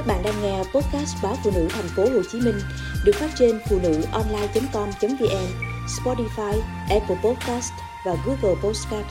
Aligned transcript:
Các 0.00 0.06
bạn 0.06 0.22
đang 0.22 0.42
nghe 0.42 0.58
podcast 0.58 1.16
báo 1.22 1.36
phụ 1.44 1.50
nữ 1.54 1.68
thành 1.70 1.88
phố 1.96 2.02
Hồ 2.02 2.22
Chí 2.32 2.40
Minh 2.40 2.60
được 3.04 3.12
phát 3.14 3.30
trên 3.38 3.60
phụ 3.68 3.78
nữ 3.82 4.02
online.com.vn, 4.12 5.46
Spotify, 5.86 6.60
Apple 6.90 7.16
Podcast 7.24 7.72
và 8.06 8.16
Google 8.26 8.60
Podcast. 8.62 9.06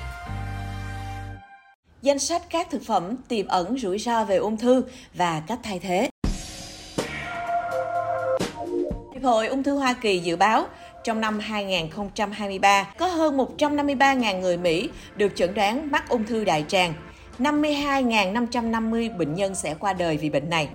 Danh 2.02 2.20
sách 2.20 2.42
các 2.50 2.68
thực 2.72 2.82
phẩm 2.86 3.16
tiềm 3.28 3.48
ẩn 3.48 3.78
rủi 3.78 4.00
ro 4.00 4.24
về 4.24 4.36
ung 4.38 4.58
thư 4.58 4.84
và 5.14 5.42
cách 5.48 5.60
thay 5.64 5.80
thế. 5.80 6.10
Hiệp 9.14 9.24
hội 9.24 9.48
Ung 9.48 9.64
thư 9.64 9.78
Hoa 9.78 9.94
Kỳ 9.94 10.20
dự 10.20 10.36
báo 10.36 10.66
trong 11.04 11.22
năm 11.22 11.40
2023 11.40 12.94
có 12.98 13.08
hơn 13.08 13.38
153.000 13.38 14.40
người 14.40 14.58
Mỹ 14.58 14.90
được 15.16 15.32
chẩn 15.36 15.54
đoán 15.54 15.92
mắc 15.92 16.10
ung 16.10 16.24
thư 16.24 16.44
đại 16.44 16.66
tràng 16.68 16.94
52.550 17.40 19.18
bệnh 19.18 19.34
nhân 19.34 19.56
sẽ 19.56 19.76
qua 19.80 19.94
đời 19.94 20.18
vì 20.18 20.30
bệnh 20.30 20.50
này. 20.50 20.70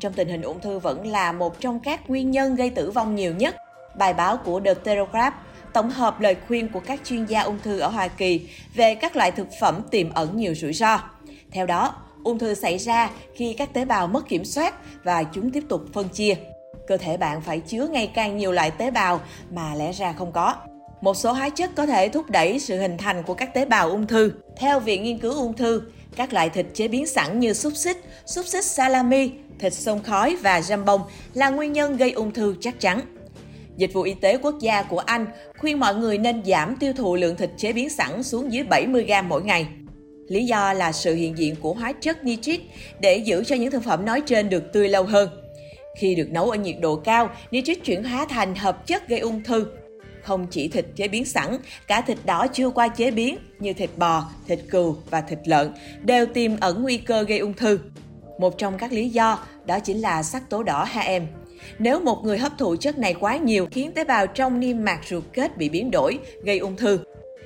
Trong 0.00 0.12
tình 0.12 0.28
hình 0.28 0.42
ung 0.42 0.60
thư 0.60 0.78
vẫn 0.78 1.06
là 1.06 1.32
một 1.32 1.60
trong 1.60 1.80
các 1.80 2.10
nguyên 2.10 2.30
nhân 2.30 2.56
gây 2.56 2.70
tử 2.70 2.90
vong 2.90 3.14
nhiều 3.14 3.34
nhất, 3.34 3.56
bài 3.98 4.14
báo 4.14 4.36
của 4.36 4.60
The 4.60 4.74
Telegraph 4.74 5.34
tổng 5.72 5.90
hợp 5.90 6.20
lời 6.20 6.36
khuyên 6.48 6.68
của 6.68 6.80
các 6.80 7.00
chuyên 7.04 7.24
gia 7.24 7.40
ung 7.40 7.58
thư 7.62 7.78
ở 7.78 7.88
Hoa 7.88 8.08
Kỳ 8.08 8.48
về 8.74 8.94
các 8.94 9.16
loại 9.16 9.30
thực 9.30 9.48
phẩm 9.60 9.80
tiềm 9.90 10.10
ẩn 10.14 10.36
nhiều 10.36 10.54
rủi 10.54 10.72
ro. 10.72 11.00
Theo 11.50 11.66
đó, 11.66 11.94
ung 12.24 12.38
thư 12.38 12.54
xảy 12.54 12.78
ra 12.78 13.10
khi 13.34 13.54
các 13.58 13.72
tế 13.72 13.84
bào 13.84 14.06
mất 14.06 14.28
kiểm 14.28 14.44
soát 14.44 14.74
và 15.04 15.22
chúng 15.22 15.50
tiếp 15.50 15.64
tục 15.68 15.82
phân 15.92 16.08
chia. 16.08 16.34
Cơ 16.86 16.96
thể 16.96 17.16
bạn 17.16 17.40
phải 17.40 17.60
chứa 17.60 17.86
ngày 17.86 18.10
càng 18.14 18.36
nhiều 18.36 18.52
loại 18.52 18.70
tế 18.70 18.90
bào 18.90 19.20
mà 19.50 19.74
lẽ 19.74 19.92
ra 19.92 20.12
không 20.12 20.32
có. 20.32 20.54
Một 21.00 21.16
số 21.16 21.32
hóa 21.32 21.48
chất 21.48 21.70
có 21.76 21.86
thể 21.86 22.08
thúc 22.08 22.30
đẩy 22.30 22.58
sự 22.58 22.78
hình 22.78 22.98
thành 22.98 23.22
của 23.22 23.34
các 23.34 23.54
tế 23.54 23.64
bào 23.64 23.90
ung 23.90 24.06
thư. 24.06 24.32
Theo 24.56 24.80
Viện 24.80 25.02
Nghiên 25.02 25.18
cứu 25.18 25.32
Ung 25.32 25.54
thư, 25.54 25.82
các 26.18 26.32
loại 26.32 26.50
thịt 26.50 26.66
chế 26.74 26.88
biến 26.88 27.06
sẵn 27.06 27.40
như 27.40 27.52
xúc 27.52 27.72
xích, 27.76 27.96
xúc 28.26 28.46
xích 28.46 28.64
salami, 28.64 29.30
thịt 29.58 29.74
sông 29.74 30.02
khói 30.02 30.36
và 30.36 30.60
jambon 30.60 31.00
là 31.34 31.50
nguyên 31.50 31.72
nhân 31.72 31.96
gây 31.96 32.12
ung 32.12 32.32
thư 32.32 32.54
chắc 32.60 32.80
chắn. 32.80 33.00
Dịch 33.76 33.92
vụ 33.92 34.02
Y 34.02 34.14
tế 34.14 34.36
Quốc 34.36 34.54
gia 34.60 34.82
của 34.82 34.98
Anh 34.98 35.26
khuyên 35.58 35.80
mọi 35.80 35.94
người 35.94 36.18
nên 36.18 36.44
giảm 36.44 36.76
tiêu 36.76 36.92
thụ 36.92 37.16
lượng 37.16 37.36
thịt 37.36 37.50
chế 37.56 37.72
biến 37.72 37.90
sẵn 37.90 38.22
xuống 38.22 38.52
dưới 38.52 38.64
70 38.64 39.04
gram 39.04 39.28
mỗi 39.28 39.42
ngày. 39.42 39.66
Lý 40.28 40.46
do 40.46 40.72
là 40.72 40.92
sự 40.92 41.14
hiện 41.14 41.38
diện 41.38 41.54
của 41.56 41.72
hóa 41.72 41.92
chất 41.92 42.24
nitrit 42.24 42.60
để 43.00 43.16
giữ 43.16 43.44
cho 43.44 43.56
những 43.56 43.70
thực 43.70 43.84
phẩm 43.84 44.04
nói 44.04 44.22
trên 44.26 44.48
được 44.48 44.72
tươi 44.72 44.88
lâu 44.88 45.02
hơn. 45.02 45.28
Khi 45.98 46.14
được 46.14 46.30
nấu 46.30 46.50
ở 46.50 46.56
nhiệt 46.56 46.76
độ 46.80 46.96
cao, 46.96 47.30
nitrit 47.50 47.84
chuyển 47.84 48.04
hóa 48.04 48.26
thành 48.28 48.54
hợp 48.54 48.86
chất 48.86 49.08
gây 49.08 49.18
ung 49.18 49.42
thư. 49.42 49.66
Không 50.28 50.46
chỉ 50.50 50.68
thịt 50.68 50.86
chế 50.96 51.08
biến 51.08 51.24
sẵn, 51.24 51.58
cả 51.86 52.00
thịt 52.00 52.18
đỏ 52.24 52.46
chưa 52.52 52.70
qua 52.70 52.88
chế 52.88 53.10
biến 53.10 53.38
như 53.58 53.72
thịt 53.72 53.90
bò, 53.96 54.24
thịt 54.46 54.58
cừu 54.70 54.96
và 55.10 55.20
thịt 55.20 55.38
lợn 55.44 55.72
đều 56.02 56.26
tiềm 56.26 56.60
ẩn 56.60 56.82
nguy 56.82 56.98
cơ 56.98 57.22
gây 57.22 57.38
ung 57.38 57.54
thư. 57.54 57.78
Một 58.38 58.58
trong 58.58 58.78
các 58.78 58.92
lý 58.92 59.08
do 59.08 59.38
đó 59.66 59.80
chính 59.80 60.00
là 60.00 60.22
sắc 60.22 60.50
tố 60.50 60.62
đỏ 60.62 60.84
HM. 60.92 61.26
Nếu 61.78 62.00
một 62.00 62.24
người 62.24 62.38
hấp 62.38 62.52
thụ 62.58 62.76
chất 62.76 62.98
này 62.98 63.14
quá 63.14 63.36
nhiều 63.36 63.68
khiến 63.70 63.92
tế 63.92 64.04
bào 64.04 64.26
trong 64.26 64.60
niêm 64.60 64.84
mạc 64.84 65.00
ruột 65.08 65.24
kết 65.32 65.56
bị 65.56 65.68
biến 65.68 65.90
đổi, 65.90 66.18
gây 66.44 66.58
ung 66.58 66.76
thư. 66.76 66.98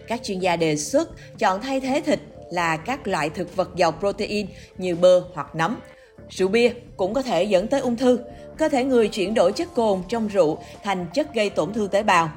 Các 0.08 0.22
chuyên 0.22 0.38
gia 0.38 0.56
đề 0.56 0.76
xuất 0.76 1.10
chọn 1.38 1.60
thay 1.60 1.80
thế 1.80 2.02
thịt 2.06 2.20
là 2.50 2.76
các 2.76 3.06
loại 3.06 3.30
thực 3.30 3.56
vật 3.56 3.70
giàu 3.76 3.92
protein 4.00 4.46
như 4.78 4.96
bơ 4.96 5.22
hoặc 5.34 5.54
nấm. 5.54 5.80
Rượu 6.30 6.48
bia 6.48 6.72
cũng 6.96 7.14
có 7.14 7.22
thể 7.22 7.44
dẫn 7.44 7.68
tới 7.68 7.80
ung 7.80 7.96
thư. 7.96 8.18
Cơ 8.58 8.68
thể 8.68 8.84
người 8.84 9.08
chuyển 9.08 9.34
đổi 9.34 9.52
chất 9.52 9.74
cồn 9.74 10.02
trong 10.08 10.28
rượu 10.28 10.58
thành 10.82 11.06
chất 11.14 11.34
gây 11.34 11.50
tổn 11.50 11.72
thương 11.72 11.88
tế 11.88 12.02
bào. 12.02 12.30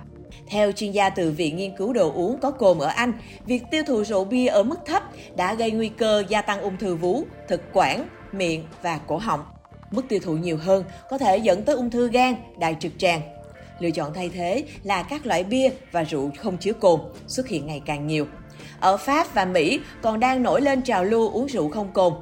Theo 0.48 0.72
chuyên 0.72 0.92
gia 0.92 1.10
từ 1.10 1.32
Viện 1.32 1.58
Nghiên 1.58 1.76
cứu 1.78 1.94
Đồ 1.94 2.12
uống 2.12 2.40
có 2.42 2.52
cồn 2.52 2.80
ở 2.80 2.88
Anh, 2.88 3.14
việc 3.46 3.64
tiêu 3.72 3.84
thụ 3.88 4.04
rượu 4.04 4.26
bia 4.26 4.48
ở 4.48 4.64
mức 4.64 4.80
thấp 4.86 5.04
đã 5.36 5.54
gây 5.54 5.72
nguy 5.72 5.90
cơ 5.90 6.24
gia 6.30 6.42
tăng 6.42 6.62
ung 6.62 6.78
thư 6.78 6.96
vú, 6.96 7.24
thực 7.48 7.62
quản, 7.74 8.08
miệng 8.32 8.64
và 8.82 9.00
cổ 9.08 9.18
họng. 9.18 9.44
Mức 9.92 10.06
tiêu 10.10 10.20
thụ 10.24 10.34
nhiều 10.34 10.58
hơn 10.58 10.84
có 11.10 11.18
thể 11.18 11.38
dẫn 11.38 11.64
tới 11.64 11.76
ung 11.76 11.90
thư 11.90 12.10
gan, 12.10 12.36
đại 12.58 12.76
trực 12.80 12.92
tràng. 12.98 13.22
Lựa 13.80 13.92
chọn 13.92 14.14
thay 14.14 14.30
thế 14.30 14.64
là 14.84 15.04
các 15.04 15.26
loại 15.26 15.44
bia 15.44 15.70
và 15.92 16.04
rượu 16.04 16.32
không 16.38 16.58
chứa 16.58 16.74
cồn 16.74 17.00
xuất 17.28 17.48
hiện 17.48 17.66
ngày 17.66 17.82
càng 17.86 18.08
nhiều. 18.08 18.28
Ở 18.80 18.98
Pháp 18.98 19.34
và 19.34 19.46
Mỹ 19.46 19.80
còn 20.02 20.20
đang 20.20 20.44
nổi 20.44 20.62
lên 20.62 20.82
trào 20.82 21.04
lưu 21.04 21.30
uống 21.30 21.48
rượu 21.48 21.70
không 21.70 21.94
cồn. 21.94 22.14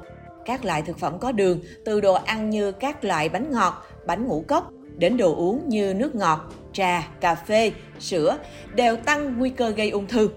Các 0.44 0.64
loại 0.64 0.82
thực 0.82 0.98
phẩm 0.98 1.18
có 1.18 1.32
đường 1.32 1.60
từ 1.84 2.00
đồ 2.00 2.12
ăn 2.12 2.50
như 2.50 2.72
các 2.72 3.04
loại 3.04 3.28
bánh 3.28 3.52
ngọt, 3.52 3.82
bánh 4.06 4.26
ngũ 4.26 4.44
cốc 4.48 4.70
đến 4.96 5.16
đồ 5.16 5.34
uống 5.34 5.68
như 5.68 5.94
nước 5.94 6.14
ngọt, 6.14 6.40
trà, 6.74 7.08
cà 7.20 7.34
phê, 7.34 7.72
sữa 8.00 8.38
đều 8.74 8.96
tăng 8.96 9.38
nguy 9.38 9.50
cơ 9.50 9.70
gây 9.70 9.90
ung 9.90 10.06
thư. 10.06 10.28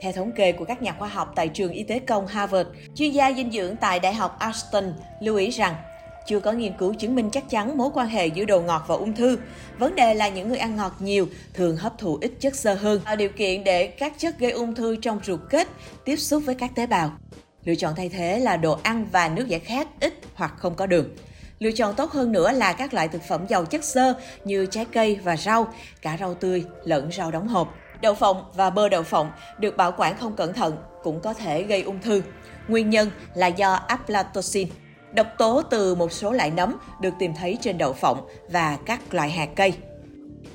Theo 0.00 0.12
thống 0.12 0.32
kê 0.32 0.52
của 0.52 0.64
các 0.64 0.82
nhà 0.82 0.92
khoa 0.98 1.08
học 1.08 1.32
tại 1.36 1.48
trường 1.48 1.72
y 1.72 1.82
tế 1.82 1.98
công 1.98 2.26
Harvard, 2.26 2.68
chuyên 2.94 3.10
gia 3.10 3.32
dinh 3.32 3.52
dưỡng 3.52 3.76
tại 3.76 4.00
Đại 4.00 4.14
học 4.14 4.36
Austin 4.38 4.92
lưu 5.20 5.36
ý 5.36 5.50
rằng 5.50 5.74
chưa 6.26 6.40
có 6.40 6.52
nghiên 6.52 6.72
cứu 6.78 6.94
chứng 6.94 7.14
minh 7.14 7.30
chắc 7.32 7.50
chắn 7.50 7.76
mối 7.78 7.90
quan 7.94 8.08
hệ 8.08 8.26
giữa 8.26 8.44
đồ 8.44 8.60
ngọt 8.60 8.84
và 8.88 8.94
ung 8.94 9.14
thư. 9.14 9.38
Vấn 9.78 9.94
đề 9.94 10.14
là 10.14 10.28
những 10.28 10.48
người 10.48 10.58
ăn 10.58 10.76
ngọt 10.76 10.92
nhiều 11.00 11.28
thường 11.54 11.76
hấp 11.76 11.98
thụ 11.98 12.18
ít 12.20 12.32
chất 12.40 12.54
xơ 12.54 12.74
hơn, 12.74 13.00
tạo 13.04 13.16
điều 13.16 13.28
kiện 13.28 13.64
để 13.64 13.86
các 13.86 14.12
chất 14.18 14.38
gây 14.38 14.50
ung 14.50 14.74
thư 14.74 14.96
trong 14.96 15.20
ruột 15.24 15.40
kết 15.50 15.68
tiếp 16.04 16.16
xúc 16.16 16.42
với 16.46 16.54
các 16.54 16.70
tế 16.74 16.86
bào. 16.86 17.12
Lựa 17.64 17.74
chọn 17.74 17.94
thay 17.96 18.08
thế 18.08 18.38
là 18.38 18.56
đồ 18.56 18.78
ăn 18.82 19.06
và 19.12 19.28
nước 19.28 19.48
giải 19.48 19.60
khát 19.60 19.88
ít 20.00 20.14
hoặc 20.34 20.54
không 20.56 20.74
có 20.74 20.86
đường. 20.86 21.08
Lựa 21.58 21.70
chọn 21.72 21.94
tốt 21.94 22.10
hơn 22.10 22.32
nữa 22.32 22.52
là 22.52 22.72
các 22.72 22.94
loại 22.94 23.08
thực 23.08 23.22
phẩm 23.22 23.46
giàu 23.48 23.64
chất 23.64 23.84
xơ 23.84 24.14
như 24.44 24.66
trái 24.66 24.84
cây 24.84 25.18
và 25.24 25.36
rau, 25.36 25.72
cả 26.02 26.16
rau 26.20 26.34
tươi 26.34 26.64
lẫn 26.84 27.12
rau 27.12 27.30
đóng 27.30 27.48
hộp. 27.48 27.74
Đậu 28.00 28.14
phộng 28.14 28.44
và 28.54 28.70
bơ 28.70 28.88
đậu 28.88 29.02
phộng 29.02 29.30
được 29.58 29.76
bảo 29.76 29.94
quản 29.96 30.16
không 30.18 30.36
cẩn 30.36 30.52
thận 30.52 30.76
cũng 31.02 31.20
có 31.20 31.34
thể 31.34 31.62
gây 31.62 31.82
ung 31.82 32.00
thư. 32.00 32.22
Nguyên 32.68 32.90
nhân 32.90 33.10
là 33.34 33.46
do 33.46 33.80
aflatoxin, 33.88 34.66
độc 35.12 35.26
tố 35.38 35.62
từ 35.62 35.94
một 35.94 36.12
số 36.12 36.32
loại 36.32 36.50
nấm 36.50 36.78
được 37.00 37.14
tìm 37.18 37.34
thấy 37.34 37.58
trên 37.60 37.78
đậu 37.78 37.92
phộng 37.92 38.28
và 38.50 38.78
các 38.86 39.14
loại 39.14 39.30
hạt 39.30 39.48
cây. 39.56 39.72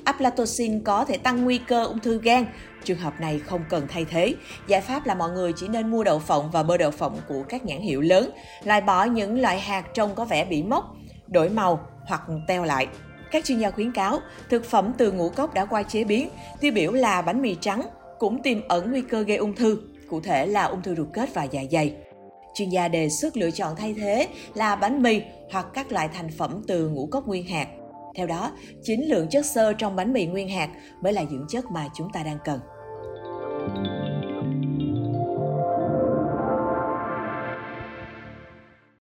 Aflatoxin 0.04 0.82
có 0.84 1.04
thể 1.04 1.16
tăng 1.16 1.44
nguy 1.44 1.58
cơ 1.58 1.84
ung 1.84 1.98
thư 1.98 2.20
gan. 2.22 2.46
Trường 2.84 2.98
hợp 2.98 3.20
này 3.20 3.38
không 3.38 3.60
cần 3.68 3.86
thay 3.88 4.04
thế. 4.04 4.34
Giải 4.66 4.80
pháp 4.80 5.06
là 5.06 5.14
mọi 5.14 5.30
người 5.30 5.52
chỉ 5.56 5.68
nên 5.68 5.90
mua 5.90 6.04
đậu 6.04 6.18
phộng 6.18 6.50
và 6.50 6.62
bơ 6.62 6.76
đậu 6.76 6.90
phộng 6.90 7.18
của 7.28 7.42
các 7.48 7.64
nhãn 7.64 7.78
hiệu 7.78 8.00
lớn, 8.00 8.30
loại 8.64 8.80
bỏ 8.80 9.04
những 9.04 9.40
loại 9.40 9.60
hạt 9.60 9.84
trông 9.94 10.14
có 10.14 10.24
vẻ 10.24 10.44
bị 10.44 10.62
mốc, 10.62 10.94
đổi 11.26 11.48
màu 11.48 11.86
hoặc 12.06 12.22
teo 12.48 12.64
lại. 12.64 12.86
Các 13.30 13.44
chuyên 13.44 13.58
gia 13.58 13.70
khuyến 13.70 13.92
cáo, 13.92 14.18
thực 14.50 14.64
phẩm 14.64 14.92
từ 14.98 15.12
ngũ 15.12 15.28
cốc 15.28 15.54
đã 15.54 15.64
qua 15.64 15.82
chế 15.82 16.04
biến, 16.04 16.28
tiêu 16.60 16.72
biểu 16.72 16.92
là 16.92 17.22
bánh 17.22 17.42
mì 17.42 17.56
trắng, 17.60 17.82
cũng 18.18 18.42
tiềm 18.42 18.68
ẩn 18.68 18.90
nguy 18.90 19.02
cơ 19.02 19.22
gây 19.22 19.36
ung 19.36 19.54
thư, 19.54 19.78
cụ 20.10 20.20
thể 20.20 20.46
là 20.46 20.64
ung 20.64 20.82
thư 20.82 20.94
ruột 20.94 21.08
kết 21.12 21.34
và 21.34 21.44
dạ 21.44 21.62
dày. 21.70 21.94
Chuyên 22.54 22.68
gia 22.68 22.88
đề 22.88 23.08
xuất 23.08 23.36
lựa 23.36 23.50
chọn 23.50 23.76
thay 23.76 23.94
thế 23.94 24.28
là 24.54 24.76
bánh 24.76 25.02
mì 25.02 25.22
hoặc 25.52 25.66
các 25.74 25.92
loại 25.92 26.08
thành 26.14 26.30
phẩm 26.38 26.62
từ 26.66 26.88
ngũ 26.88 27.06
cốc 27.06 27.26
nguyên 27.26 27.46
hạt. 27.46 27.66
Theo 28.14 28.26
đó, 28.26 28.52
chính 28.82 29.08
lượng 29.08 29.28
chất 29.30 29.46
xơ 29.46 29.72
trong 29.72 29.96
bánh 29.96 30.12
mì 30.12 30.26
nguyên 30.26 30.48
hạt 30.48 30.68
mới 31.02 31.12
là 31.12 31.24
dưỡng 31.30 31.46
chất 31.48 31.64
mà 31.70 31.88
chúng 31.94 32.08
ta 32.12 32.22
đang 32.22 32.38
cần. 32.44 32.60